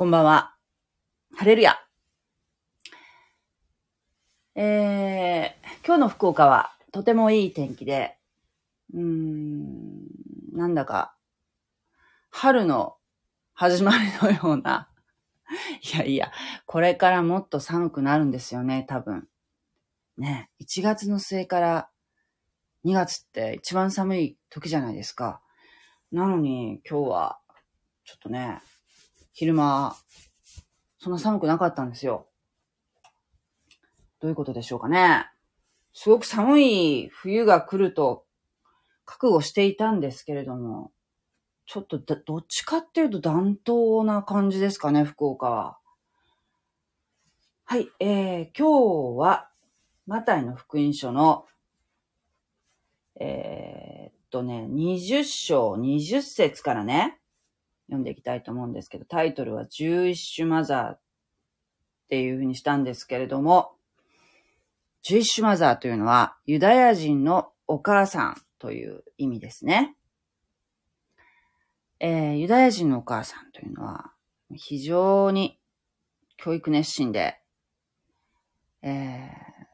[0.00, 0.54] こんばんは。
[1.36, 1.78] ハレルヤ。
[4.54, 8.16] えー、今日の福岡はとてもいい天気で、
[8.94, 10.06] うーん、
[10.54, 11.14] なんだか、
[12.30, 12.96] 春の
[13.52, 14.88] 始まりのような、
[15.94, 16.32] いやいや、
[16.64, 19.28] これからもっと寒くなるんですよね、多分。
[20.16, 21.90] ね、1月の末から
[22.86, 25.42] 2月って一番寒い時じゃないですか。
[26.10, 27.38] なのに今日は、
[28.04, 28.62] ちょっとね、
[29.40, 29.96] 昼間、
[30.98, 32.28] そんな寒くなかったんですよ。
[34.20, 35.30] どういうことでしょうかね。
[35.94, 38.26] すごく寒い冬が来ると
[39.06, 40.92] 覚悟していたんですけれども、
[41.64, 45.78] ちょっとどっちかっていうと暖冬な感じですかね、福岡は。
[47.64, 49.48] はい、えー、今日は、
[50.06, 51.46] マタイの福音書の、
[53.18, 57.19] えー、っとね、20章20節からね、
[57.90, 61.00] 読んでいきたいと思うんですけど、タイトルはジューイッシュマザーっ
[62.08, 63.72] ていうふうにしたんですけれども、
[65.02, 69.96] ジューイッシュマザーというのはユダヤ人のお母さんという意味ですね。
[71.98, 74.12] えー、ユダヤ人のお母さんというのは
[74.54, 75.58] 非常に
[76.36, 77.40] 教育熱心で、
[78.82, 79.66] えー、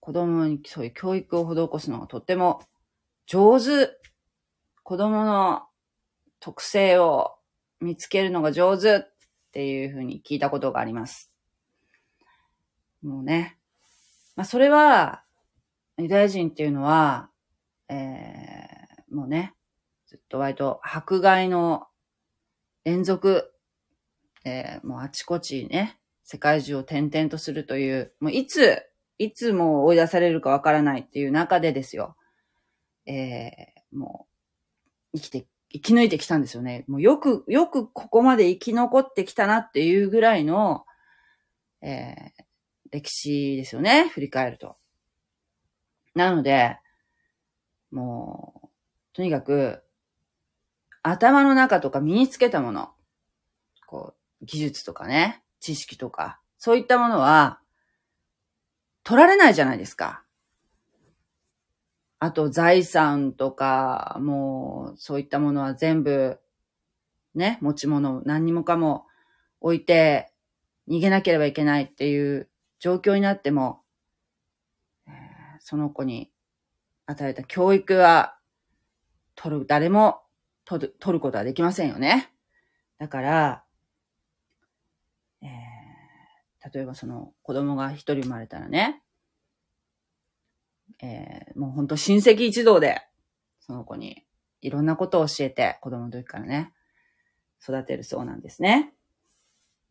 [0.00, 2.62] 子供にそういう教育を施すのがとっても
[3.26, 3.98] 上手。
[4.86, 5.62] 子供の
[6.40, 7.38] 特性を
[7.80, 9.00] 見つけるのが上手っ
[9.52, 11.30] ていうふうに聞いたことがあります。
[13.02, 13.58] もうね。
[14.36, 15.22] まあそれは、
[15.98, 17.30] ユダヤ人っていうのは、
[17.88, 19.54] えー、もうね、
[20.06, 21.86] ずっと割と迫害の
[22.84, 23.52] 連続、
[24.44, 28.82] えー、もうあちこちね、世界中を転々とするという、もういつ、
[29.18, 32.16] いつも追い出されるかわからないっていう中でですよ。
[33.06, 34.26] えー、も
[35.12, 36.84] う、生きて、生き抜いてきたんですよね。
[36.86, 40.86] もうよく、よくここまで生き残ってきたなっていうぐらいの、
[41.82, 42.44] えー、
[42.92, 44.08] 歴史ですよね。
[44.10, 44.76] 振り返ると。
[46.14, 46.78] なので、
[47.90, 48.68] もう、
[49.14, 49.82] とにかく、
[51.02, 52.90] 頭の中とか身につけたもの、
[53.86, 57.58] こう、技術とかね、知識とか、そういったものは、
[59.02, 60.23] 取られないじゃないですか。
[62.18, 66.38] あと財産とか、もうそういったものは全部、
[67.34, 69.06] ね、持ち物何にもかも
[69.60, 70.32] 置いて
[70.88, 72.48] 逃げなければいけないっていう
[72.78, 73.82] 状況になっても、
[75.58, 76.30] その子に
[77.06, 78.38] 与えた教育は
[79.34, 80.20] 取る、誰も
[80.64, 82.30] 取る、取ることはできませんよね。
[82.98, 83.64] だから、
[85.42, 89.02] えー、例えばその子供が一人生まれたらね、
[91.02, 93.02] えー、もうほんと親戚一同で、
[93.60, 94.24] その子に
[94.60, 96.72] いろんなことを教えて、子供の時からね、
[97.62, 98.92] 育てるそうなんですね。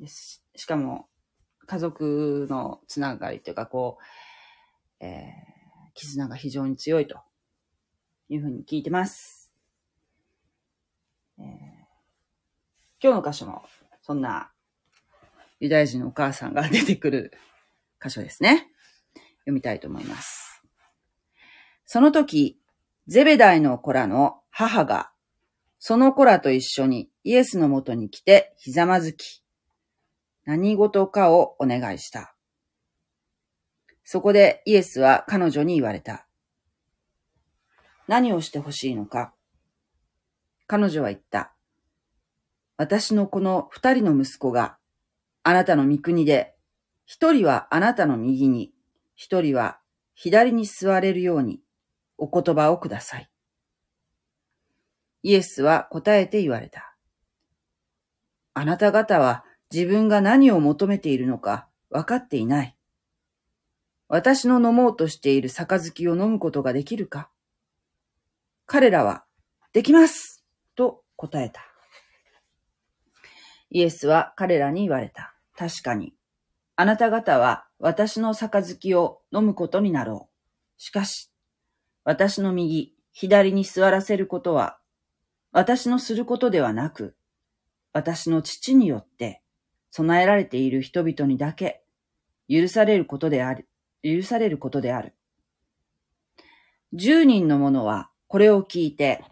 [0.06, 1.08] ししかも、
[1.66, 3.98] 家族のつながりというか、こ
[5.00, 7.20] う、えー、絆が非常に強いと
[8.30, 9.52] いうふうに聞いてます。
[11.40, 11.46] えー、
[13.02, 13.64] 今日の箇所も、
[14.02, 14.52] そんな
[15.60, 17.32] ユダヤ人のお母さんが出てくる
[18.04, 18.68] 箇所ですね。
[19.46, 20.43] 読みたいと思います。
[21.94, 22.58] その時、
[23.06, 25.12] ゼベダイの子らの母が、
[25.78, 29.44] その子らと一緒にイエスのもとに来てひざまずき、
[30.44, 32.34] 何事かをお願いした。
[34.04, 36.26] そこでイエスは彼女に言われた。
[38.08, 39.36] 何をしてほしいのか？
[40.66, 41.54] 彼女は言った。
[42.76, 44.78] 私のこの二人の息子が
[45.44, 46.56] あなたの御国で、
[47.06, 48.74] 一人はあなたの右に、
[49.14, 49.78] 一人は
[50.16, 51.60] 左に座れるように、
[52.18, 53.30] お言葉をください。
[55.24, 56.96] イエスは答えて言われた。
[58.54, 62.78] あなた方は自分が何を求めているのか分かっていない。
[64.08, 67.32] 私の飲もうとしている杯を飲むことができるか
[68.68, 69.26] 彼らは、
[69.72, 70.44] できます
[70.76, 71.62] と答えた。
[73.72, 75.34] イエスは彼らに言われた。
[75.56, 76.14] 確かに。
[76.76, 80.82] あなた方は私の杯を飲むことになろう。
[80.82, 81.32] しかし、
[82.04, 84.78] 私の右、左に座らせることは、
[85.52, 87.16] 私のすることではなく、
[87.94, 89.42] 私の父によって
[89.92, 91.84] 備えられている人々にだけ
[92.50, 93.70] 許されることである、
[94.02, 95.14] 許されることである。
[96.92, 99.24] 十人の者はこれを聞いて、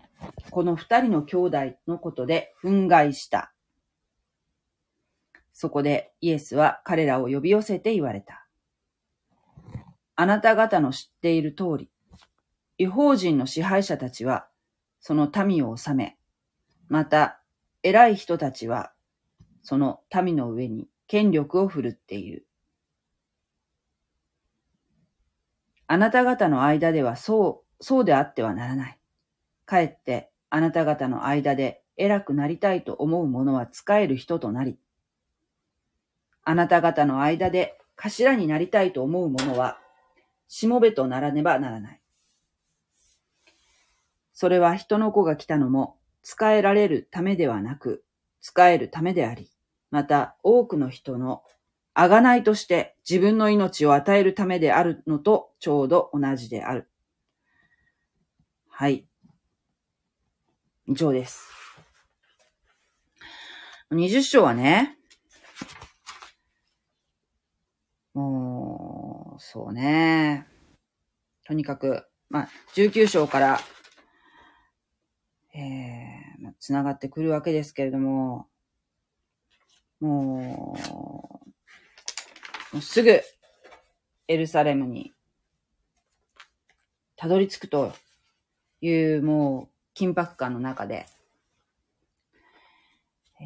[0.52, 1.58] この二人の兄弟
[1.88, 3.52] のことで憤慨した。
[5.54, 8.48] そこでイエスは彼らを呼び寄せて言われた。
[10.16, 11.90] あなた方の知っている通り、
[12.82, 14.48] 違法人の支配者たちは、
[15.02, 16.18] その民を治め、
[16.88, 17.40] また、
[17.84, 18.92] 偉い人たちは、
[19.62, 22.48] その民の上に権力を振るっている。
[25.86, 29.00] あなた方の間ではそう、そうであってはならない。
[29.68, 34.80] かえってあなた方の間で偉くなりたいと思う者は仕える人となり、
[36.44, 39.78] あなた方の間で頭になりたいと思う者は、
[40.48, 42.01] しもべとならねばならない。
[44.42, 48.04] それは人の子が来たのも、使えられるためではなく、
[48.40, 49.52] 使えるためであり、
[49.92, 51.44] また多くの人の
[51.94, 56.90] あがないとして自分の命を与えるためであるのとちょうど同じである。
[58.68, 59.06] はい。
[60.88, 61.48] 以上です。
[63.92, 64.98] 20章はね、
[68.16, 70.48] もう、そうね。
[71.46, 78.48] とにかく、まあ、19章から、ー、まあ、繋がってくるわけですけれども、
[80.00, 80.92] もう、
[82.76, 83.22] もうすぐ、
[84.28, 85.14] エルサレムに、
[87.16, 87.94] たどり着くと
[88.82, 91.06] いう、もう、緊迫感の中で、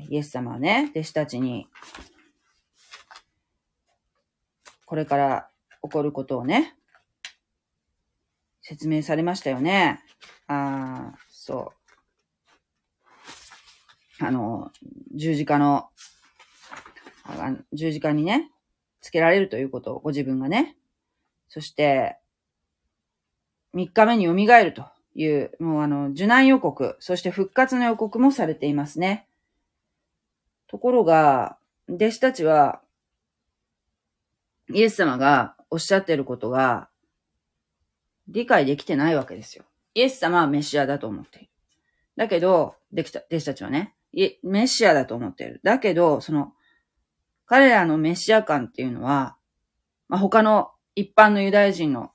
[0.09, 1.67] イエス様はね、弟子たちに、
[4.85, 5.49] これから
[5.81, 6.75] 起こることをね、
[8.61, 9.99] 説明されましたよね。
[10.47, 11.84] ああ、そう。
[14.19, 14.71] あの、
[15.13, 15.89] 十字架の、
[17.73, 18.51] 十字架にね、
[19.01, 20.77] つけられるということをご自分がね。
[21.49, 22.17] そして、
[23.73, 24.85] 三日目に蘇ると
[25.15, 29.27] いう、もうあの、受難予告、そして復活の予告もされていますね。
[30.67, 31.57] ところが、
[31.89, 32.81] 弟子たちは、
[34.69, 36.89] イエス様がおっしゃっていることが、
[38.27, 39.65] 理解できてないわけですよ。
[39.93, 41.49] イエス様はメシアだと思っている。
[42.15, 43.94] だけど、できた、弟子たちはね、
[44.43, 45.59] メシアだと思ってる。
[45.63, 46.53] だけど、その、
[47.45, 49.37] 彼らのメシア感っていうのは、
[50.07, 52.11] まあ、他の一般のユダヤ人の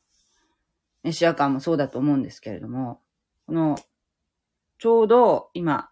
[1.03, 3.01] メシア感もそうだと思うんですけれども、
[3.47, 3.77] この、
[4.79, 5.91] ちょうど今、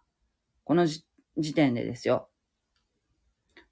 [0.64, 1.04] この時
[1.54, 2.28] 点でですよ。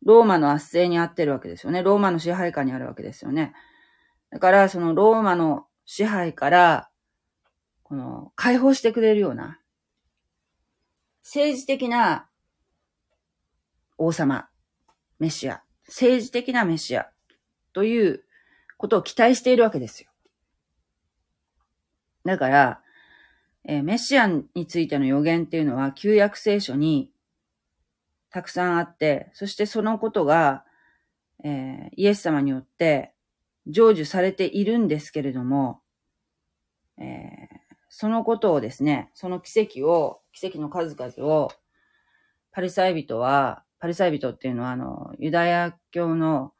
[0.04, 1.82] ローマの圧政にあってるわけですよね。
[1.82, 3.54] ローマの支配下にあるわけですよね。
[4.30, 6.90] だから、そのローマの支配から、
[7.82, 9.60] この、解放してくれるような、
[11.22, 12.25] 政治的な
[13.98, 14.48] 王様
[15.18, 17.08] メシア、政治的なメシア
[17.72, 18.24] という
[18.76, 20.10] ことを期待しているわけですよ。
[22.24, 22.80] だから、
[23.64, 27.10] えー、メシアについての予言っていうのは旧約聖書に
[28.30, 30.64] たくさんあって、そしてそのことが、
[31.44, 33.12] えー、イエス様によって
[33.66, 35.80] 成就されているんですけれども、
[36.98, 37.56] えー、
[37.88, 41.50] そのことをですね、その奇跡を、奇跡の数々を、
[42.52, 46.52] パリサイ人はパリサイ人っていうのは、あの、ユダヤ教の、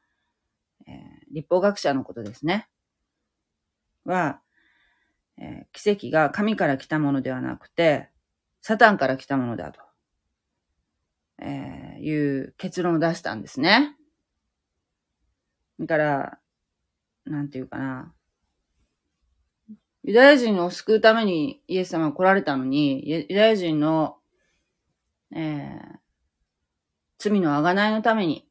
[0.87, 2.68] えー、立法学者のことですね。
[4.04, 4.40] は、
[5.38, 8.08] えー、奇跡が神から来たものではなくて、
[8.62, 9.80] サタンから来たものだと、
[11.40, 13.96] えー、いう結論を出したんですね。
[15.80, 16.38] だから、
[17.25, 18.12] なんていうかな。
[20.04, 24.16] ユダヤ人を救うためにイエス様が来られたのに、ユダヤ人の、
[25.35, 25.99] えー、
[27.18, 28.49] 罪の贖いのために、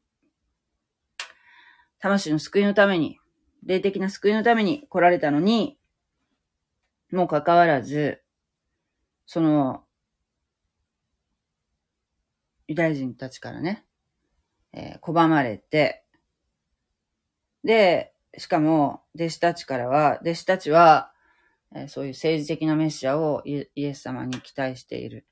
[1.98, 3.18] 魂の救いのために、
[3.64, 5.78] 霊的な救いのために来られたのに、
[7.10, 8.22] もかかわらず、
[9.26, 9.84] その、
[12.68, 13.84] ユダヤ人たちからね、
[14.72, 16.04] えー、拒まれて、
[17.64, 21.12] で、しかも、弟子たちからは、弟子たちは、
[21.74, 25.26] えー、そういう政治的なメッシアをイエス様に期待している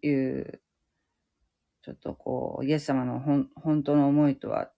[0.00, 0.60] という
[1.86, 4.72] ちょっとこう、イエス様の本本当の思いとは、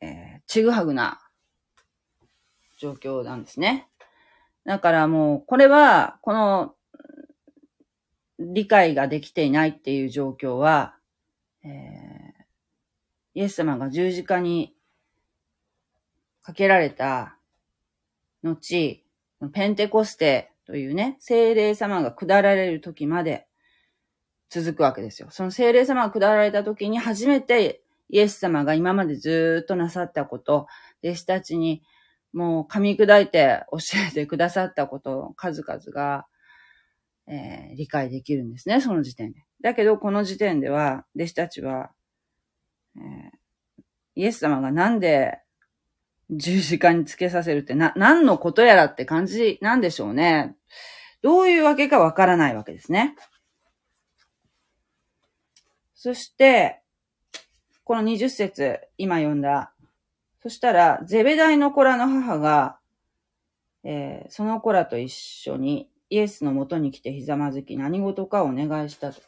[0.00, 1.20] えー、ちぐはぐな
[2.80, 3.86] 状況なんですね。
[4.64, 6.74] だからもう、これは、この、
[8.40, 10.96] 理解ができていないっていう状況は、
[11.62, 11.70] えー、
[13.34, 14.74] イエス様が十字架に
[16.42, 17.36] かけられた
[18.42, 19.04] 後、
[19.52, 23.47] ペンテコステというね、精霊様が下られる時まで、
[24.50, 25.28] 続くわけですよ。
[25.30, 30.66] その精霊様が下られた時に初めてイエス様が今までずっとなさったこと、
[31.04, 31.82] 弟子たちに
[32.32, 33.78] もう噛み砕いて教
[34.08, 36.26] えてくださったこと数々が、
[37.26, 39.44] えー、理解できるんですね、その時点で。
[39.60, 41.90] だけど、この時点では、弟子たちは、
[42.96, 43.82] えー、
[44.14, 45.38] イエス様がなんで
[46.30, 50.56] 十字架につけさせるってな、何のことやらって感じなんでしょうね。
[51.22, 53.14] どういうわけかわからないわけですね。
[56.00, 56.80] そして、
[57.82, 59.72] この20節、今読んだ。
[60.40, 62.78] そしたら、ゼベダイの子らの母が、
[63.82, 69.20] えー、その子らと一緒にイエスのもとに来てひざまずき何事かお願いしたと。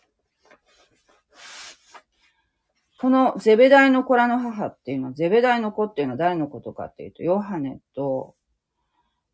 [3.00, 8.36] このゼベダイの子らの母っていうのは、ゼベダイの子っていうのは誰のことかっていうと、ヨハネと、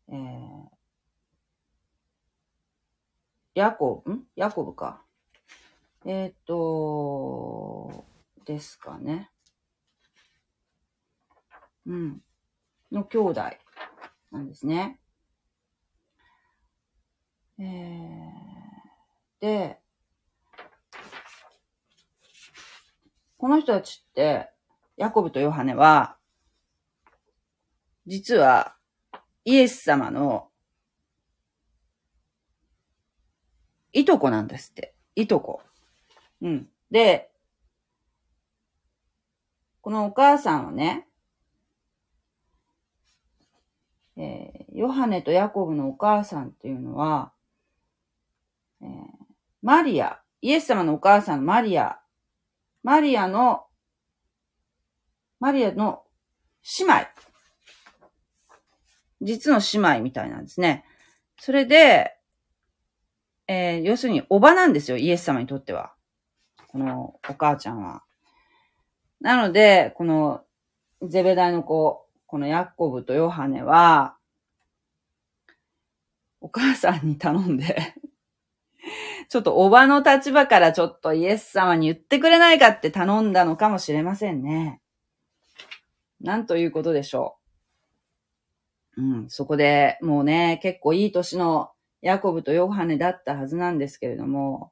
[0.09, 0.15] えー、
[3.53, 4.23] ヤコブ、ん？
[4.35, 5.03] ヤコブか。
[6.09, 8.05] えっ、ー、と、
[8.45, 9.29] ですかね。
[11.85, 12.21] うん。
[12.93, 13.41] の兄弟
[14.31, 15.01] なんですね。
[17.59, 19.79] えー、で、
[23.37, 24.49] この人たちって、
[24.95, 26.15] ヤコブとヨハネは、
[28.05, 28.77] 実は、
[29.43, 30.47] イエス様の、
[33.91, 34.95] いとこなんですって。
[35.13, 35.66] いとこ。
[36.41, 36.69] うん。
[36.91, 37.29] で、
[39.81, 41.07] このお母さんはね、
[44.15, 47.31] えー、ヨハネとヤコブのお母さんっていうのは、
[48.81, 48.87] えー、
[49.61, 51.99] マリア、イエス様のお母さんマリア
[52.87, 53.65] マリアの、
[55.41, 56.03] マリアの
[56.79, 56.95] 姉妹。
[59.19, 60.85] 実の姉妹みたいなんですね。
[61.37, 62.15] それで、
[63.47, 65.96] えー、要するに、おばなんですよ、イエス様にとっては。
[66.77, 68.03] このお母ちゃんは。
[69.19, 70.43] なので、この
[71.01, 74.15] ゼベダイの子、このヤッコブとヨハネは、
[76.39, 77.95] お母さんに頼んで
[79.27, 84.79] ちょっとおばの立場からちょっとイエス様に言ってくれないかって頼んだのかもしれませんね。
[86.21, 87.39] なんということでしょ
[88.97, 89.01] う。
[89.01, 94.71] うん、そこでもうね、結構いい年のヤコブとヨハネだったはずなんですけれども、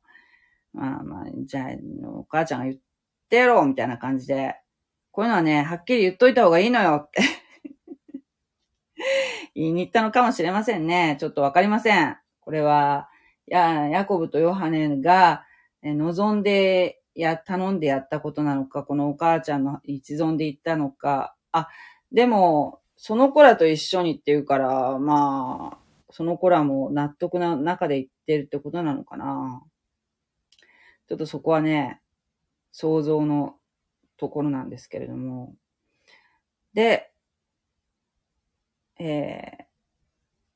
[0.75, 2.77] まあまあ、じゃあ、お母ちゃんが言っ
[3.29, 4.55] てやろうみたいな感じで、
[5.11, 7.21] こういうのはね、はっきり言っといた方がいいのよって
[9.55, 11.17] 言いに行ったのかもしれませんね。
[11.19, 12.17] ちょっとわかりません。
[12.41, 13.09] これは、
[13.47, 15.45] や、ヤコブとヨハネが
[15.85, 21.69] え望んでや、頼んでやったことなのか、このお母ちゃんの一存で言ったのか、あ、
[22.11, 25.77] でも、その子らと一緒にっていうから、まあ、
[26.09, 29.61] その子らも納得な中で言ってるってことなのかな。
[31.07, 32.01] ちょっとそこはね、
[32.71, 33.55] 想像の
[34.17, 35.55] ところなんですけれども。
[36.73, 37.11] で、
[38.99, 39.63] えー、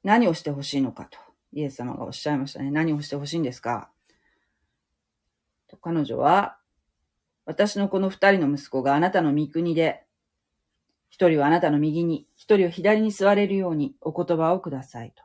[0.04, 1.18] 何をしてほしいのかと。
[1.52, 2.72] イエス様がおっしゃいましたね。
[2.72, 3.90] 何をしてほしいんですか？
[5.68, 6.58] と彼女は、
[7.46, 10.04] 私のこの二人の息子があなたの御国で、
[11.10, 15.24] 一人はあなたの右に、一人は左に座れるようにお言葉をくださいと。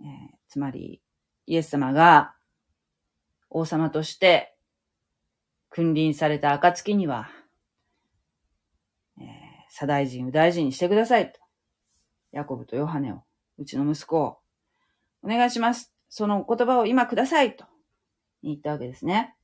[0.00, 0.06] えー、
[0.48, 1.00] つまり、
[1.46, 2.34] イエス様が
[3.54, 4.56] 王様として
[5.70, 7.30] 君臨された暁には、
[9.20, 9.26] えー、
[9.70, 11.38] 左大臣、右大臣にしてくださいと。
[12.32, 13.22] ヤコブとヨハネを、
[13.58, 14.38] うちの息子を、
[15.22, 15.94] お願いします。
[16.08, 17.64] その言葉を今くださいと
[18.42, 19.36] 言ったわけですね。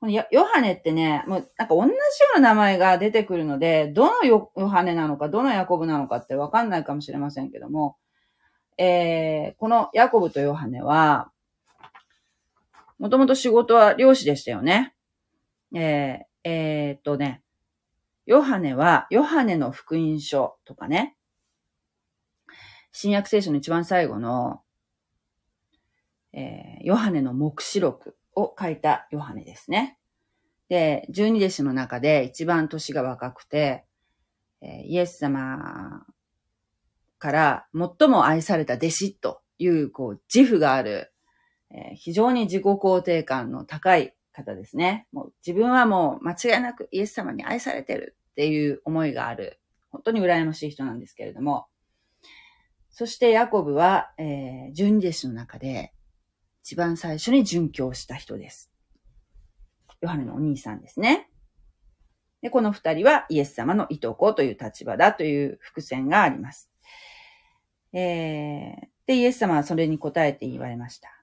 [0.00, 1.96] このヨハネってね、もうなんか同じよ
[2.36, 7.96] うな名前が出てくるので、どのヨハネなのか、どのヤコブなのかってわかんないかもしれませんけども、
[8.78, 11.32] えー、このヤコブとヨハネは、
[12.98, 14.94] もともと仕事は漁師でしたよね。
[15.74, 17.42] えー、えー、っとね、
[18.26, 21.16] ヨハネは、ヨハネの福音書とかね、
[22.92, 24.62] 新約聖書の一番最後の
[26.32, 29.98] えー、ヨハネの目視録を書いたヨハネですね。
[30.68, 33.84] で、十二弟子の中で一番年が若くて、
[34.60, 36.04] えー、イエス様
[37.18, 41.12] から最も愛された弟子という、こう、自負がある、
[41.70, 45.06] えー、非常に自己肯定感の高い方ですね。
[45.12, 49.60] もう自分はもう間違いなくイエス様に愛されてるっていう思いがある、
[49.90, 51.66] 本当に羨ましい人なんですけれども、
[52.90, 55.92] そしてヤコブは、えー、十二弟子の中で
[56.62, 58.70] 一番最初に殉教した人です。
[60.00, 61.28] ヨハネのお兄さんですね。
[62.40, 66.70] で、この二人はイエス様のいとこという立場だという伏線があります。
[67.92, 71.17] えー、で、イエス様はそれに答えて言われました。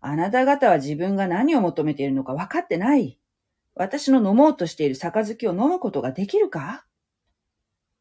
[0.00, 3.18] あなた方は自分が何を求めているのか分かってない。
[3.74, 6.84] 私の飲もうとしている杯を飲むことができるか？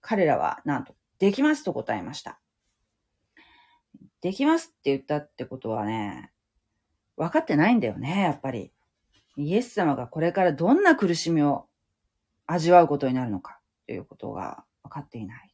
[0.01, 2.39] 彼らは、なんと、できますと答えました。
[4.21, 6.31] できますって言ったってことはね、
[7.15, 8.71] 分かってないんだよね、やっぱり。
[9.35, 11.67] イエス様がこれからどんな苦しみを
[12.47, 13.59] 味わうことになるのか？
[13.85, 15.53] ということが分かっていない。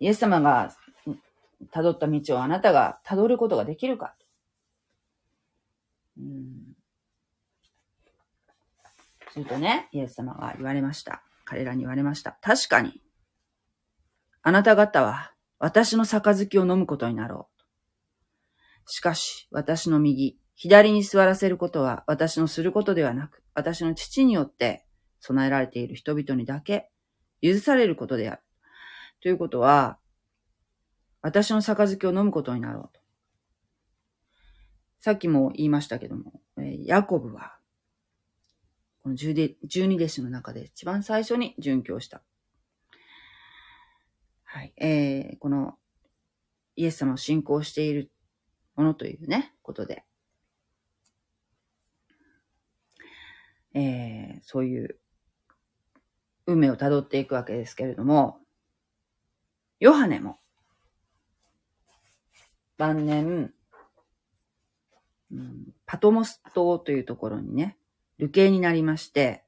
[0.00, 0.74] イエス様が
[1.72, 4.14] 辿った道をあなたが辿ることができるか。
[6.18, 6.76] うん
[9.32, 11.22] するとね、イエス様が言われました。
[11.46, 12.36] 彼らに言われました。
[12.42, 13.00] 確かに、
[14.42, 18.90] あなた方は私の杯を飲むことになろう。
[18.90, 24.84] しかし、私の右、左に座らせることは私のすることではなく、私の父によって
[25.20, 26.90] 備えられている人々にだけ
[27.40, 28.42] 許されることである。
[29.22, 29.98] ということは、
[31.22, 33.00] 私の杯を飲むことになろうと。
[35.00, 36.40] さっきも言いましたけども、
[36.84, 37.56] ヤコブは、
[39.02, 42.22] この十二弟子の中で一番最初に殉教した。
[44.44, 44.72] はい。
[44.76, 45.78] えー、この
[46.76, 48.12] イエス様を信仰している
[48.76, 50.04] ものというね、ことで、
[53.74, 54.98] えー、そういう
[56.46, 58.38] 運命をたどっていくわけですけれども、
[59.80, 60.38] ヨハネも、
[62.82, 63.52] 晩年、
[65.30, 67.76] うん、パトモス島というところにね、
[68.18, 69.44] 流刑になりまして、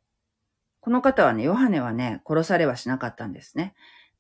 [0.79, 3.75] この方はね、ヨハネはね、殺されはしなかったんですね。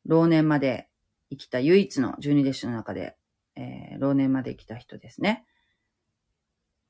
[0.04, 0.88] 老年まで
[1.30, 3.14] 生きた唯一の十二弟子の中で、
[3.54, 5.46] えー、老年まで生きた人ですね。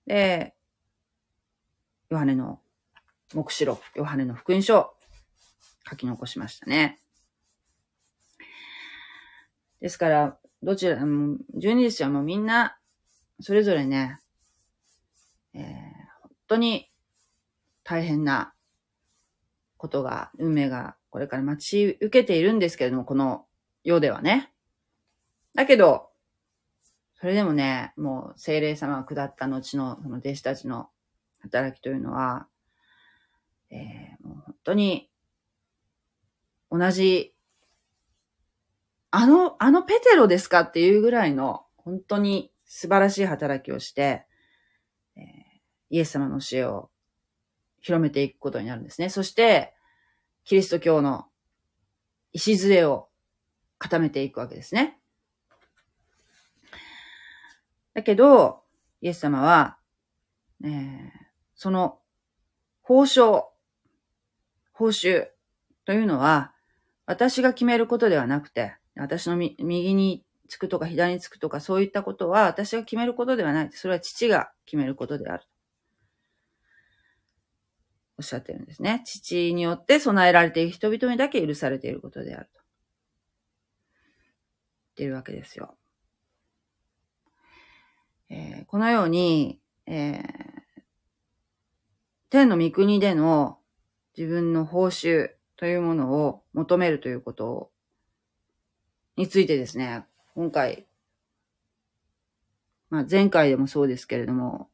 [0.06, 0.54] で、
[2.08, 2.58] ヨハネの
[3.34, 4.94] 目視録、ヨハネの福音書、
[5.86, 7.02] 書き残しましたね。
[9.82, 12.78] ですから、どちら、十二弟子はもうみんな、
[13.40, 14.18] それぞれね、
[15.52, 15.62] えー、
[16.22, 16.90] 本当に
[17.82, 18.54] 大変な
[19.76, 23.44] ことが、運命がこれから待ち受けているんですけれども、この
[23.82, 24.52] 世ではね。
[25.54, 26.08] だけど、
[27.20, 30.88] それでもね、もう精霊様が下った後のその弟子たちの
[31.40, 32.48] 働きというのは、
[33.70, 35.10] えー、もう本当に
[36.70, 37.33] 同じ、
[39.16, 44.26] あの、あのペテロですかっていうぐらいの本当に素晴らしい働きをして、
[45.14, 45.22] えー、
[45.90, 46.90] イエス様の教えを
[47.80, 49.10] 広めていくことになるんですね。
[49.10, 49.72] そして、
[50.42, 51.26] キリスト教の
[52.32, 53.08] 礎を
[53.78, 54.98] 固めていくわけですね。
[57.94, 58.64] だけど、
[59.00, 59.78] イエス様は、
[60.64, 61.10] えー、
[61.54, 62.00] その
[62.82, 63.44] 報酬、
[64.72, 65.28] 報酬
[65.84, 66.52] というのは、
[67.06, 73.70] 私が決めることではなくて、私の右につくとか左につくとかそういったことは私が決めることではない。
[73.72, 75.44] それは父が決めることである。
[78.16, 79.02] おっしゃってるんですね。
[79.04, 82.60] 父によって備えられている人々にだけ許されていることであると。
[84.96, 85.76] 言ってるわけですよ。
[88.30, 90.22] えー、このように、えー、
[92.30, 93.58] 天の御国での
[94.16, 97.70] 自分の報酬というものを求めるということを
[99.16, 100.86] についてですね、今回、
[102.90, 104.68] まあ、前回でもそうですけれども、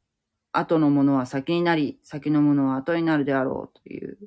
[0.52, 4.18] 後のものは先になり、先のものは後になるであろうという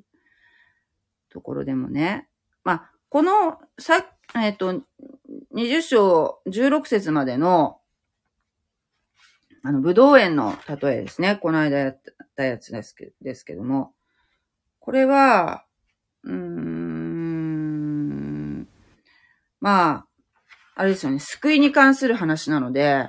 [1.28, 2.28] ところでもね。
[2.62, 4.82] まあ、この、さ、えっ、ー、と、
[5.54, 7.80] 20章16節までの、
[9.62, 11.36] あの、武道園の例えですね。
[11.36, 12.00] この間やっ
[12.36, 13.94] たやつですけですけども。
[14.78, 15.64] これは、
[16.24, 16.93] うーん、
[19.64, 20.06] まあ、
[20.74, 21.18] あれですよね。
[21.18, 23.08] 救いに関する話なので、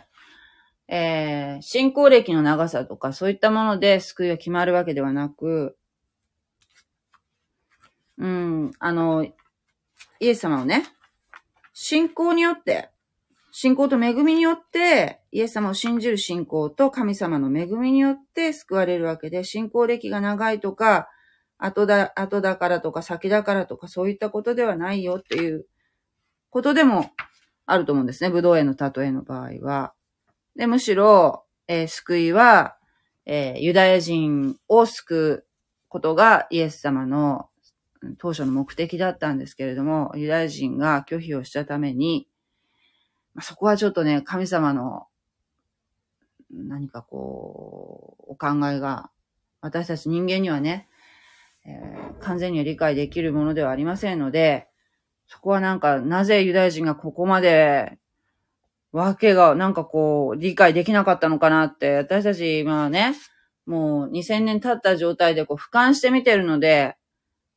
[0.87, 5.75] えー、信仰歴の長さとかそういったもので救いが決まるわけではなく、
[8.17, 9.33] うん、あの、イ
[10.21, 10.85] エス様をね、
[11.73, 12.89] 信仰によって、
[13.51, 21.09] 信仰と恵みによって、イエス様を信じる信仰と神様の恵みによって救われるわけで、信仰歴が長いとか、
[21.57, 25.65] 後だ、後だからとか先だからとかそういったことではないよっていう
[26.55, 27.11] ことでも
[27.65, 28.29] あると思うんですね。
[28.29, 29.93] 武道園の例えの場合は。
[30.55, 32.77] で、むしろ、えー、救いは、
[33.25, 35.45] えー、ユダヤ人を救う
[35.89, 37.49] ことがイエス様の
[38.19, 42.25] 当初の目的だったんですけれども、ユダヤ人が拒否をしたために、
[43.33, 45.07] まあ、そこはちょっとね、神様の
[46.49, 49.09] 何かこう、お考えが、
[49.59, 50.87] 私たち人間にはね、
[51.65, 54.69] えー、完全には理解できるものではありませんので、
[55.27, 57.97] そこはなんか、なぜユダヤ人がここまで
[58.91, 63.15] わけが、なんかこう、理解できなかったのかなって、私たち、まあね、
[63.65, 66.95] もう2000年経った状態でこう俯瞰して見てるので、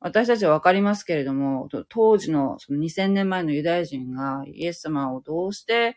[0.01, 5.97] 私たちはわかりますけれども、当時のその2000年前のユダヤ人がイエス様をどうして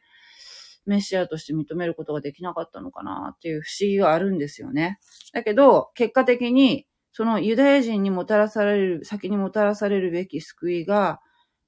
[0.86, 5.00] メシアとして認めることができなかったのかなっていう不思議があるんですよね。
[5.34, 11.20] だけど、結果的に、そのユダヤ人にもたらされる、先にもたらされるべき救いが、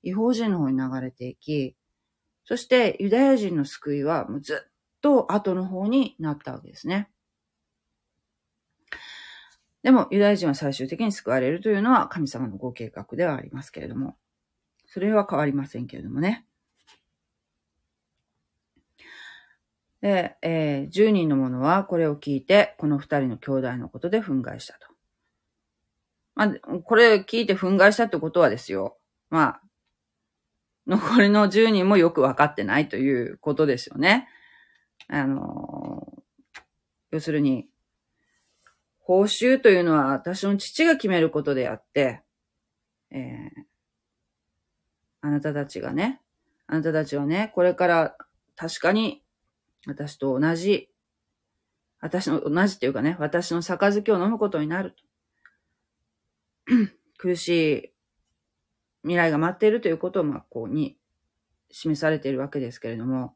[0.03, 1.75] 違法人の方に流れていき、
[2.45, 7.09] そしてユダヤ人の救いはもうずっと後の方になったわけですね。
[9.81, 14.15] でも、ユダヤ人は最終的に救われるというのは神様のご計画ではありますけれども、
[14.85, 16.45] それは変わりませんけれどもね。
[20.01, 24.87] で、えー、10人の者はこれを聞いて、この2人の兄弟のことで憤慨したと。
[26.35, 26.49] まあ、
[26.81, 28.97] これ聞いて憤慨したってことはですよ。
[29.29, 29.61] まあ、
[30.87, 34.27] 残りの10人もよくわかってないということですよね。
[35.07, 36.23] あの、
[37.11, 37.67] 要するに、
[38.99, 42.21] 報酬というのは私の父が決めることであって、
[43.11, 43.63] えー、
[45.21, 46.21] あなたたちがね、
[46.67, 48.17] あなたたちはね、これから
[48.55, 49.21] 確かに
[49.85, 50.89] 私と同じ、
[51.99, 55.03] 私の同じっていうかね、私の杯を飲むことになると
[57.17, 57.92] 苦しい
[59.03, 60.97] 未来が待っているということを、まあ、こうに
[61.71, 63.35] 示されているわけですけれども、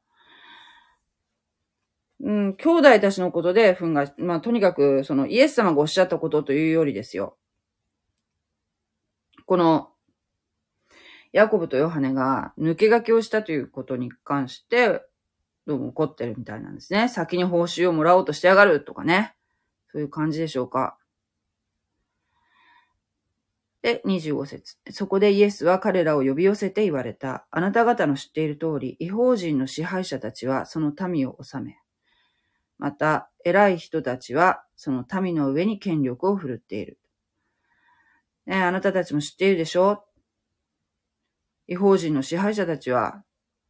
[2.20, 7.38] うん、兄弟たちのことで憤慨、まあ、とにかく、そのイエス様がおっしゃったことというよりですよ。
[9.46, 9.90] この、
[11.32, 15.04] ヤコブとヨハネが抜け駆けをしたということに関して、
[15.68, 17.10] どうも怒ってるみたいなんですね。
[17.10, 19.36] 先に報酬をもらおうとしてやがるとかね。
[19.92, 20.98] そういう感じでしょうか。
[23.82, 24.78] で、25節。
[24.92, 27.48] そこでイエスは彼らを呼び寄せて言われた。
[27.52, 31.78] あなた方の知っている通り、違法人の支配者たちはその民を治め、
[32.78, 37.00] また、偉い人たちは、その民の上に権力を振るっている。
[38.46, 40.04] ねあなたたちも知っているでしょ？
[41.68, 43.24] 違法人の支配者たちは、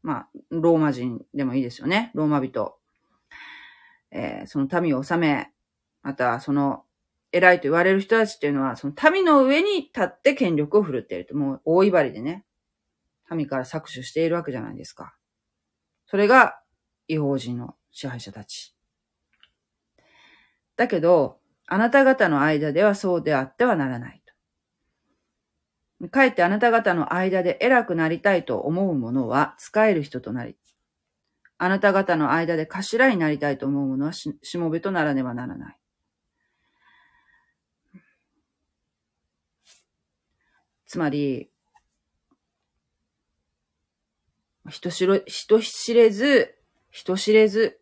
[0.03, 2.11] まあ、ローマ人でもいいですよね。
[2.13, 2.77] ローマ人。
[4.11, 5.51] えー、その民を治め、
[6.03, 6.83] また、その、
[7.31, 11.35] 偉いと言われる人たちっていうのは、その民の上に立って権力を振るっていると。
[11.35, 12.45] もう、大威張りでね、
[13.29, 15.15] 民から搾取しているわけじゃないですか。
[16.05, 16.59] それが、
[17.07, 18.75] 違法人の支配者たち。
[20.75, 24.21] だけど、あなた方の間ではそうであってはならない
[26.01, 26.09] と。
[26.09, 30.55] かえってあなた方の間で偉くなりたいと思う者は使える人となり、
[31.57, 35.77] あなた方の間で頭になりたいと思う者はしもべとならねばならない。
[40.87, 41.51] つまり、
[44.69, 46.55] 人知れ、人知れず、
[46.91, 47.79] 人知れず、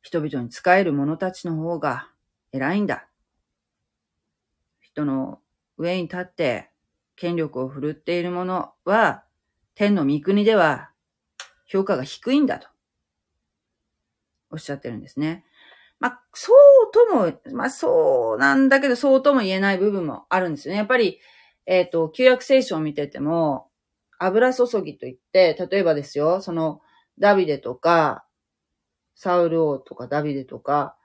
[0.00, 2.08] 人々に仕える者たちの方が
[2.52, 3.08] 偉いんだ。
[4.80, 5.40] 人の
[5.76, 6.70] 上に立って
[7.16, 9.24] 権力を振るっている者は、
[9.74, 10.90] 天の御国では
[11.66, 12.68] 評価が低いんだと、
[14.50, 15.44] おっしゃってるんですね。
[16.00, 20.78] まあ、そうとも、まあそうなんだけど、そうとも言えない部分もあるんですよね。
[20.78, 21.20] やっぱり、
[21.66, 23.68] えっ、ー、と、旧約聖書を見てても、
[24.18, 26.80] 油注ぎといって、例えばですよ、その、
[27.18, 28.24] ダビデとか、
[29.14, 30.96] サウル王とかダビデとか、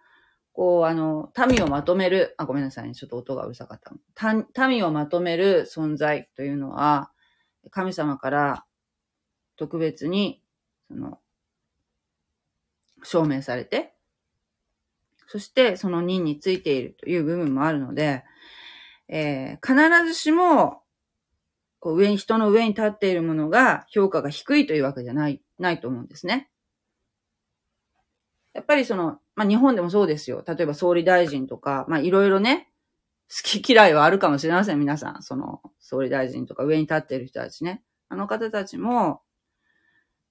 [0.53, 2.95] こう、あの、民をまとめる、あ、ごめんなさいね。
[2.95, 3.79] ちょっと音がうるさかっ
[4.13, 4.67] た。
[4.67, 7.11] 民をまとめる存在というのは、
[7.71, 8.65] 神様から
[9.57, 10.41] 特別に、
[10.87, 11.19] その、
[13.03, 13.94] 証明されて、
[15.27, 18.23] そしてその任についているという部分もあるので、
[19.07, 20.81] えー、必ずしも、
[21.79, 26.49] こう上に、人の上に立っているものが評価が低いというわけじゃない、ないと思うんですね。
[28.53, 30.43] やっぱりその、まあ、日本でもそうですよ。
[30.47, 32.71] 例えば総理大臣とか、ま、いろいろね、
[33.29, 35.23] 好き嫌いはあるかもしれません、皆さん。
[35.23, 37.83] その、総理大臣とか上に立っている人たちね。
[38.07, 39.21] あの方たちも、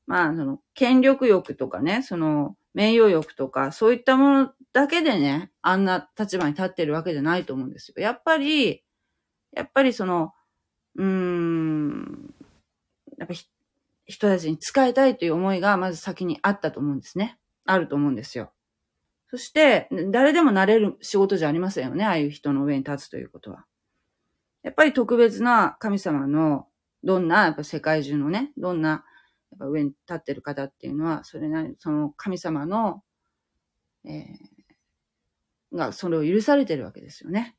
[0.07, 8.03] まあ、その、権力欲とかね、その、名誉欲とか、そういったものだけでね、あんな立場に立ってるわけじゃないと思うんですよ。
[8.03, 8.83] やっぱり、
[9.53, 10.33] やっぱりその、
[10.97, 12.35] うーん、
[13.19, 13.35] やっぱ
[14.07, 17.39] 人たちに使いたいという思いがまず先にあったと思うんですね。
[17.65, 18.53] あると思うんですよ。
[19.31, 22.05] そして、誰でもなれる仕事じゃありませんよね。
[22.05, 23.65] ああいう人の上に立つということは。
[24.63, 26.69] やっぱり特別な神様の、
[27.03, 29.05] どんな、やっぱ世界中のね、どんな、
[29.55, 33.03] やっぱ上に立ってる方っていうのは、それなり、その神様の、
[34.05, 37.57] えー、が、それを許されてるわけですよね。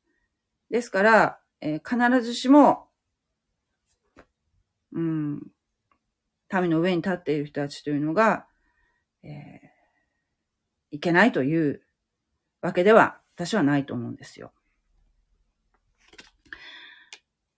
[0.70, 2.88] ですから、えー、必ずしも、
[4.92, 5.40] うん、
[6.52, 8.46] 民の上に立っている人たちというのが、
[9.22, 9.76] えー
[10.90, 11.82] いけないという
[12.62, 14.52] わけでは私はないと思うんですよ。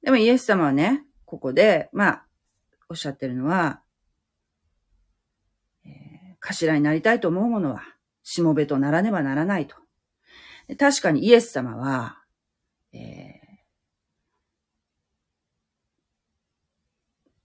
[0.02, 2.26] でもイエス様はね、ここで、まあ、
[2.88, 3.82] おっしゃってるのは、
[6.40, 7.82] 頭になりたいと思う者は、
[8.22, 9.76] しもべとならねばならないと。
[10.78, 12.22] 確かにイエス様は、
[12.92, 12.98] え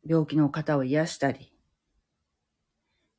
[0.05, 1.53] ー、病気の方を癒したり、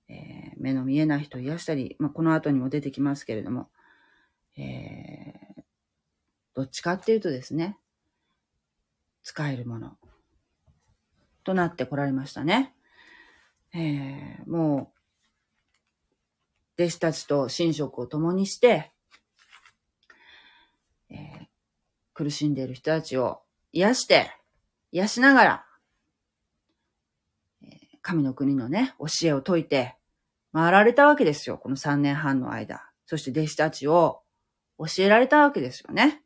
[0.08, 3.70] えー、目の見えない人を癒したり、まあ、この後にも出てきますけれども、
[4.58, 5.62] えー、
[6.54, 7.78] どっちかっていうとですね、
[9.22, 9.96] 使えるもの
[11.44, 12.74] となってこられましたね。
[13.74, 14.93] えー、もう、
[16.78, 18.90] 弟子たちと寝食を共にして、
[21.10, 21.46] えー、
[22.12, 24.30] 苦しんでいる人たちを癒して、
[24.92, 25.66] 癒しながら、
[28.02, 29.96] 神の国のね、教えを説いて、
[30.52, 31.58] 回られたわけですよ。
[31.58, 32.88] この3年半の間。
[33.06, 34.22] そして弟子たちを
[34.78, 36.22] 教えられたわけですよね。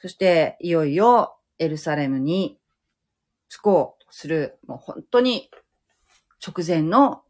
[0.00, 2.58] そして、いよいよエルサレムに
[3.48, 5.50] 着こうとする、もう本当に
[6.46, 7.21] 直前の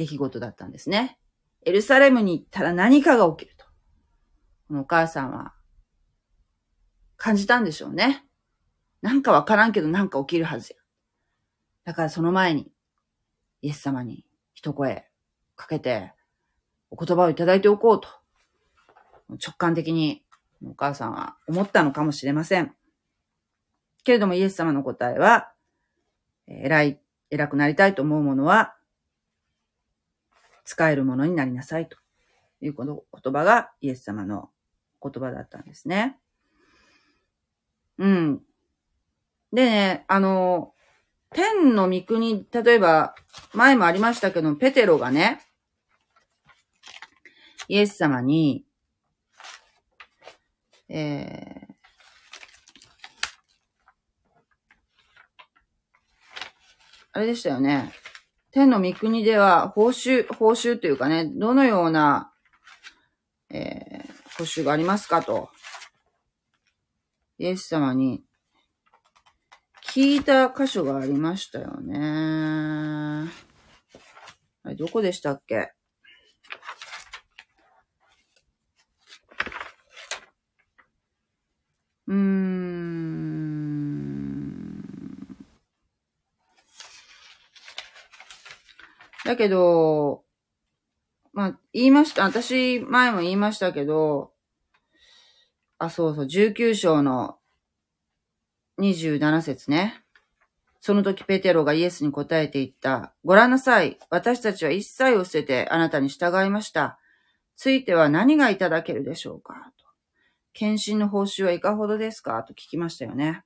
[0.00, 1.18] 出来事だったんですね。
[1.62, 3.66] エルサレムに行ったら何かが起きると。
[4.68, 5.52] このお母さんは
[7.18, 8.24] 感じたんでしょうね。
[9.02, 10.80] なんかわからんけどなんか起きるはずや。
[11.84, 12.72] だからその前に、
[13.60, 15.06] イエス様に一声
[15.54, 16.14] かけて、
[16.90, 18.08] お言葉をいただいておこうと、
[19.28, 20.24] 直感的に
[20.64, 22.74] お母さんは思ったのかもしれません。
[24.02, 25.52] けれどもイエス様の答えは、
[26.46, 28.76] 偉い、偉くなりたいと思うものは、
[30.70, 31.96] 使えるものになりなさいと
[32.60, 34.50] いうこの言葉がイエス様の
[35.02, 36.16] 言葉だったんですね。
[37.98, 38.40] うん。
[39.52, 40.72] でね、あの、
[41.30, 43.16] 天の御国、例えば、
[43.52, 45.40] 前もありましたけど、ペテロがね、
[47.66, 48.64] イエス様に、
[50.88, 51.74] えー、
[57.12, 57.92] あれでしたよね。
[58.52, 62.32] 天の御国では報酬、報酬というかね、どのような、
[63.48, 65.50] えー、報酬がありますかと、
[67.38, 68.24] イエス様に
[69.86, 73.30] 聞いた箇所がありましたよね。
[74.62, 75.72] あれ、どこでしたっけ？
[89.30, 90.24] だけど、
[91.32, 92.24] まあ、言いました。
[92.24, 94.32] 私、前も言いましたけど、
[95.78, 97.38] あ、そうそう、19章の
[98.80, 100.02] 27節ね。
[100.80, 103.14] その時ペテロがイエスに答えて言った。
[103.24, 104.00] ご覧なさい。
[104.10, 106.98] 私たちは一切を捨ててあなたに従いました。
[107.54, 109.72] ついては何がいただけるでしょうか？
[109.78, 109.84] と。
[110.54, 112.42] 献身の報酬はいかほどですか？
[112.42, 113.44] と聞きましたよね。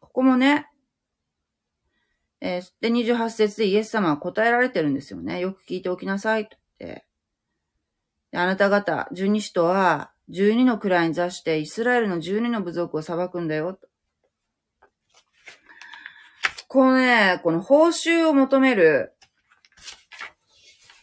[0.00, 0.66] ここもね、
[2.40, 5.40] えー、で、28節でイエス様は答えられてるんですよね。
[5.40, 7.04] よく聞いておきなさいと言って。
[8.32, 13.78] あなた方、十二使徒は、十二の位に座してイスラエルの十二の部族を裁くんだよ。
[16.68, 19.14] このね、この報酬を求める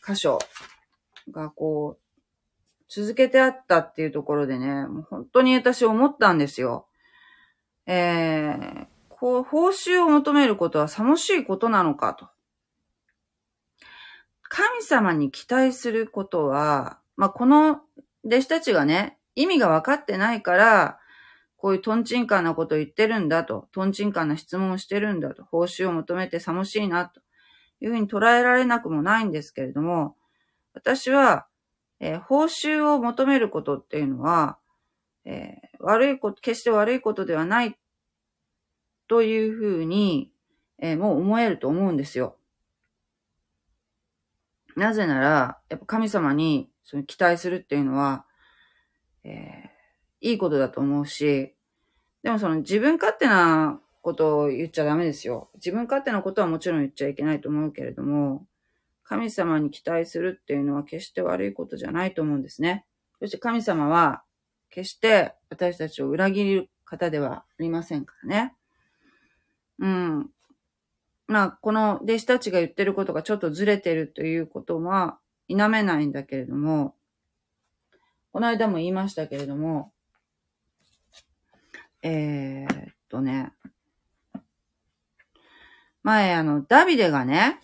[0.07, 0.37] 箇所
[1.31, 2.05] がこう、
[2.87, 6.87] 続けてあったっていうところでね、もう本当に私思ったんですよ。
[7.87, 8.87] えー、
[9.25, 12.27] こう報酬を求めることは寂しいことなのかと。
[14.43, 17.81] 神様に期待することは、まあ、この
[18.23, 20.99] 弟子たちがね、意味が分かってないから、
[21.57, 27.19] こういうトンチンカンなことを言ってるんだと、トンチンカンな質問をしてるんだと、報酬を求めて寂しいなと。
[27.81, 30.15] いうふうに捉えられなくもないんですけれども、
[30.75, 31.47] 私は、
[31.99, 34.59] えー、報酬を求めることっていうのは、
[35.25, 37.75] えー、悪いこと、決して悪いことではない
[39.07, 40.31] というふうに、
[40.79, 42.37] えー、もう思えると思うんですよ。
[44.75, 48.25] なぜなら、やっぱ神様にその期待するっていうのは、
[49.23, 51.55] えー、いいことだと思うし、
[52.23, 55.49] でもその自分勝手なことを言っちゃダメですよ。
[55.55, 58.45] 自分勝手なことはもちろん言っちゃいけないと思うけれども、
[59.03, 62.85] 神様に期待するっていうのは決して悪いことじゃないと思うんですね。
[63.19, 64.23] そして神様は
[64.69, 68.55] 決して私たちを裏切る方ではありませんからね。
[69.79, 70.29] うん。
[71.27, 76.95] まあ、この弟子たちが言ってることがちょっとずれてるということは否めないんだけれども、
[78.31, 79.91] この間も言いましたけれども、
[82.03, 83.53] えー、っとね、
[86.03, 87.59] 前、あの、ダビデがね、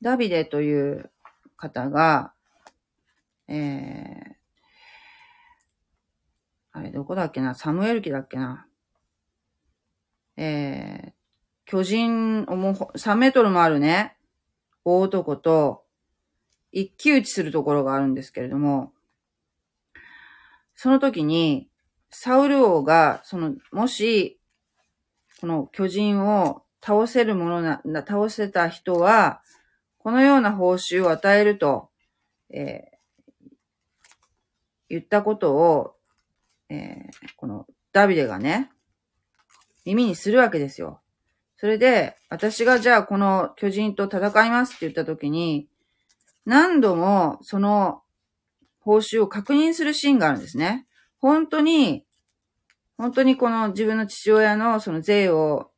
[0.00, 1.10] ダビデという
[1.56, 2.32] 方が、
[3.48, 4.34] えー、
[6.72, 8.66] あれ、どこだっけな、サムエル記だっけな。
[10.36, 11.12] えー、
[11.66, 14.16] 巨人、もう3メートルもあるね、
[14.84, 15.84] 大男と、
[16.72, 18.92] 一騎打ちするところがあるんですけれども、
[20.74, 21.68] その時に、
[22.10, 24.40] サウル王が、その、もし、
[25.40, 29.40] この巨人を倒せるものな、倒せた人は、
[29.98, 31.90] このような報酬を与えると、
[32.50, 33.48] えー、
[34.88, 35.94] 言ったことを、
[36.68, 38.70] えー、このダビデがね、
[39.84, 41.00] 耳にするわけですよ。
[41.56, 45.68] それで、私がじゃあこの巨人と戦いますって言った時に、
[46.44, 48.02] 何度もその
[48.80, 50.86] 報酬を確認するシーンがあるんですね。
[51.20, 52.04] 本当に、
[52.98, 55.70] 本当にこの自分の父親のその税を、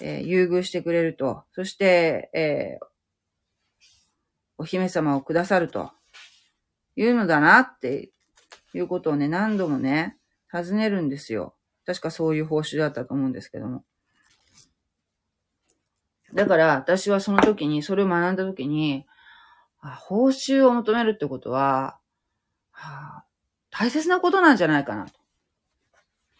[0.00, 1.44] えー、優遇してくれると。
[1.52, 2.86] そして、えー、
[4.58, 5.92] お姫様をくださると
[6.94, 8.10] いうのだなって
[8.74, 10.18] いうことをね、何度もね、
[10.52, 11.54] 尋ねるんですよ。
[11.86, 13.84] 確かそういう報酬だったと思うんですけども。
[16.34, 19.06] だから、私はその時に、それを学んだ時に、
[19.78, 21.98] 報酬を求めるってことは、
[22.70, 23.24] はあ、
[23.70, 25.12] 大切なことなんじゃないかなと。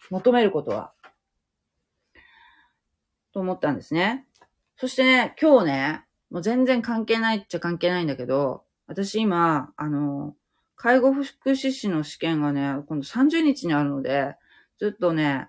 [0.09, 0.93] 求めることは。
[3.33, 4.25] と思ったんですね。
[4.77, 10.35] そしてね、今日ね、もう全然関係ないっちゃ関係ないんだけど、私今、あの、
[10.75, 14.35] 介護福祉士の試験がね、今度30日にあるので、
[14.83, 15.47] ずっとね、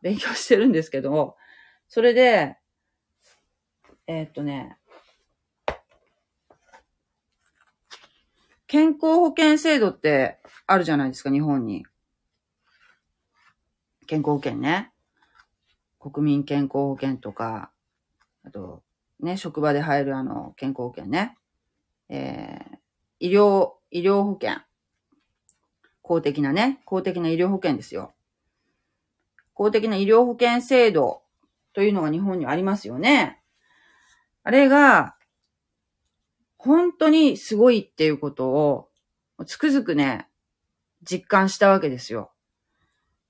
[0.00, 1.36] 勉強してるんですけど、
[1.88, 2.56] それで、
[4.06, 4.78] えー、っとね、
[8.66, 11.84] 健康保険制度ってあるじゃないですか、日本に。
[14.06, 14.90] 健康保険ね。
[16.00, 17.70] 国民健康保険とか、
[18.42, 18.82] あと、
[19.20, 21.36] ね、職場で入るあの、健康保険ね。
[22.08, 22.78] えー、
[23.20, 24.62] 医療、医療保険。
[26.00, 28.15] 公的なね、公的な医療保険ですよ。
[29.56, 31.22] 公的な医療保険制度
[31.72, 33.40] というのが日本にありますよね。
[34.44, 35.16] あれが、
[36.58, 38.88] 本当にすごいっていうことを、
[39.46, 40.28] つくづくね、
[41.02, 42.32] 実感したわけですよ。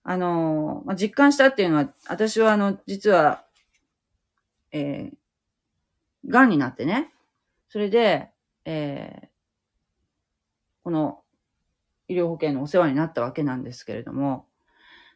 [0.02, 3.44] あの、まあ、実感したっていうのは、私はあの、実は、
[4.72, 5.16] えー、
[6.26, 7.12] 癌になってね。
[7.68, 8.30] それで、
[8.64, 9.28] えー、
[10.82, 11.22] この
[12.08, 14.46] 医療保険のお世話になったわけなんですけれども、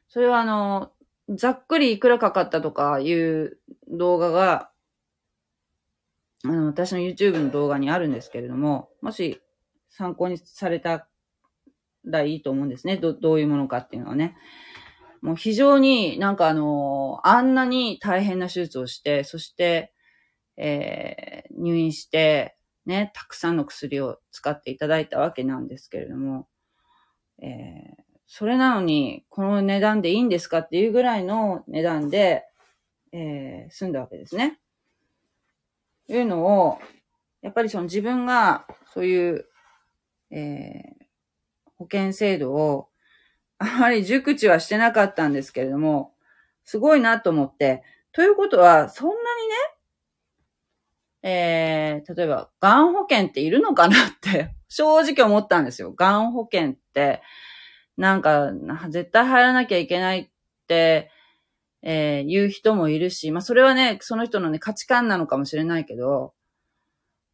[0.08, 0.92] それはあの、
[1.30, 4.70] ざっくりいくらかかったとかいう動画が、
[6.44, 9.40] あの、私の YouTube の動画にあるんですけれども、もし
[9.90, 11.06] 参考にされた
[12.04, 12.96] らいいと思うんですね。
[12.96, 14.36] ど、どういうものかっていうのはね。
[15.20, 19.92] もう非常になんかあの、あんなに大変な手術をして、そして、
[20.56, 26.48] えー、入院して、ね、たくさんの薬を使っていただいたわけなんですけれども、
[27.42, 32.44] えー、それなのに、この値段でいいんですかっていうぐらいの値段で、
[33.10, 34.60] えー、済んだわけですね。
[36.06, 36.78] いうのを、
[37.42, 39.46] やっぱりその自分が、そういう、
[40.30, 42.88] えー、保険制度を、
[43.58, 46.14] あまり熟知はしてなかったんですけれども、
[46.64, 47.82] すごいなと思って、
[48.12, 49.20] ということは、そんなに
[51.24, 55.90] ね、えー、例えば、がん保険っているのかなって正直思ったんですよ。
[55.90, 57.22] がん保険って、
[57.96, 58.52] なんか、
[58.88, 60.30] 絶対入らなきゃいけないっ
[60.66, 61.10] て、
[61.82, 66.34] えー、言う人もいるし、まあ、それはね、その人のね、価値観なのかもしれないけど、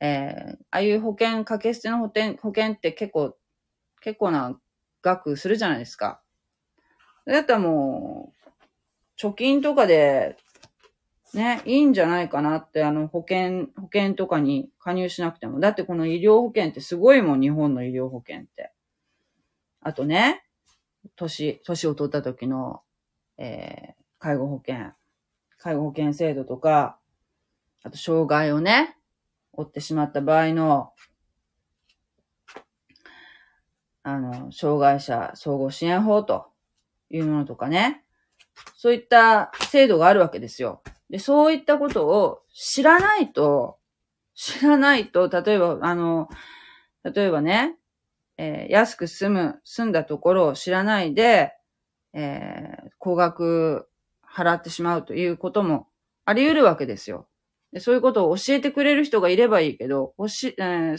[0.01, 3.37] えー、ああいう保険、掛け捨ての保険、保険って結構、
[4.01, 4.59] 結構な
[5.03, 6.21] 額するじゃないですか。
[7.27, 10.37] だったらもう、貯金とかで
[11.37, 15.61] ね、いいんじゃないかなって、あの、保険、保険とかに加入しなくても。
[15.61, 18.73] だってこの医療保険ってすごいもん、日本の医療保険って。
[19.83, 20.46] あとね、
[21.15, 22.83] 年、年を取った時の、
[23.39, 24.93] えー、介護保険、
[25.59, 26.99] 介護保険制度とか、
[27.83, 28.97] あと障害をね、
[29.53, 30.93] 負ってしまった場合の、
[34.03, 36.47] あの、障害者総合支援法と
[37.11, 38.05] いうものとかね、
[38.77, 40.83] そういった制度があるわけですよ。
[41.11, 43.79] で、そういったことを知らないと、
[44.35, 46.29] 知らないと、例えば、あの、
[47.05, 47.77] 例えばね、
[48.39, 51.53] えー、安く住む、住んだところを知らないで、
[52.13, 53.89] えー、高額
[54.27, 55.89] 払ってしまうということも
[56.25, 57.29] あり得るわけですよ。
[57.73, 60.99] でそういうことを教えてくれる人がいればいいけど、教え、ー、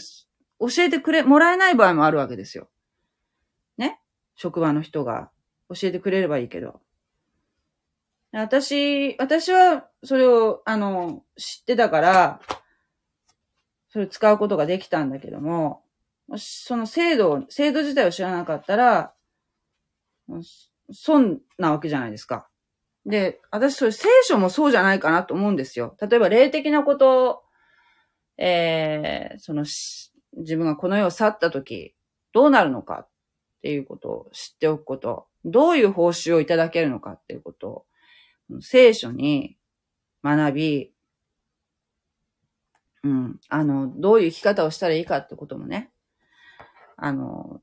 [0.60, 2.68] 教えてくれ、もらえない場合もあるわけですよ。
[3.76, 4.00] ね？
[4.34, 5.30] 職場の人が
[5.68, 6.80] 教えてくれればいいけど。
[8.32, 12.40] 私、私はそれを、あの、知ってたから、
[13.88, 15.82] それ使うことができたんだけども、
[16.36, 19.14] その制度、制度自体を知らなかったら、
[20.92, 22.48] 損なわけじゃないですか。
[23.06, 25.96] で、私それ聖書もそうじゃないかなと思うんですよ。
[26.00, 27.42] 例えば霊的なことを、
[28.36, 29.64] えー、その、
[30.36, 31.94] 自分がこの世を去った時、
[32.32, 33.08] どうなるのかっ
[33.62, 37.86] ていうことを知っておくこと、どういう報酬をいただけるのかっていうことを、
[38.60, 39.56] 聖書に
[40.22, 40.92] 学び、
[43.04, 43.40] うん。
[43.48, 45.90] あの、どういう生き方をしたらいいかってこともね、
[47.00, 47.62] あの、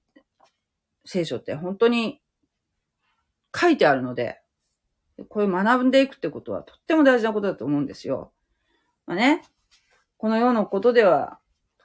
[1.05, 2.21] 聖書って本当に
[3.55, 4.39] 書いてあるので、
[5.29, 8.31] これ学んでいくってことはとっても大事なことだと思うんですよ。
[9.05, 9.43] まあね、
[10.17, 11.39] この世のことでは、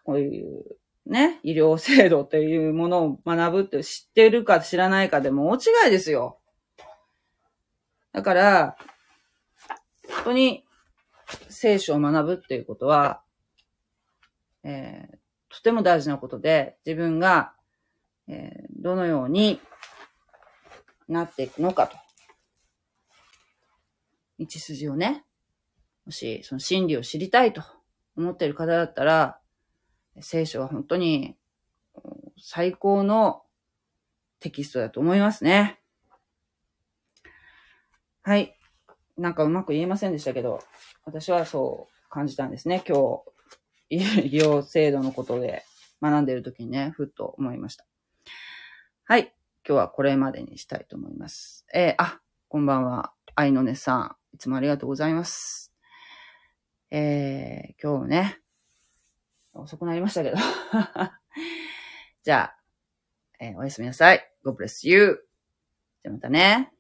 [0.05, 0.64] こういう
[1.07, 6.38] ね、医療制度というものを学ぶって知ってるか知らないかでも大違いですよ。
[8.12, 8.76] だから、
[10.09, 10.64] 本当に
[11.48, 13.22] 聖書を学ぶっていうことは、
[14.62, 15.20] えー
[15.51, 17.53] とても大事なことで、自分が、
[18.28, 19.61] えーどのように
[21.07, 21.96] なっていくのかと。
[24.38, 25.26] 道筋をね、
[26.07, 27.62] もし、その真理を知りたいと
[28.16, 29.38] 思っている方だったら、
[30.20, 31.36] 聖書は本当に
[32.38, 33.42] 最高の
[34.38, 35.78] テキストだと思いますね。
[38.22, 38.57] はい。
[39.18, 40.61] なんかうまく言えませんでしたけど、
[41.05, 42.82] 私はそう感じたんですね。
[42.88, 43.22] 今日、
[43.93, 45.64] 医療制度のことで
[46.01, 47.84] 学んでいるときにね、ふっと思いました。
[49.05, 49.34] はい。
[49.66, 51.66] 今日はこれまでにしたいと思います。
[51.74, 53.12] えーあ、こんばんは。
[53.34, 54.16] 愛の音さん。
[54.32, 55.72] いつもありがとうございます。
[56.93, 58.41] えー、今日ね、
[59.53, 60.36] 遅くなりましたけど。
[62.22, 62.57] じゃあ、
[63.41, 64.32] えーおやすみなさい。
[64.45, 65.26] God bless you.
[66.05, 66.72] じゃあまたね。